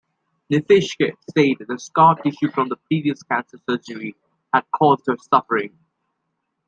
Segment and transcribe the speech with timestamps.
[0.51, 4.15] Nitschke said the scar tissue from previous cancer surgery
[4.51, 5.77] had caused her suffering.